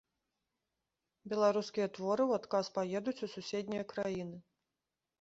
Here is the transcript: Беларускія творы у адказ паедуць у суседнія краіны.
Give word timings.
Беларускія 1.33 1.87
творы 1.99 2.23
у 2.33 2.35
адказ 2.39 2.65
паедуць 2.81 3.17
у 3.29 3.33
суседнія 3.37 3.83
краіны. 3.97 4.37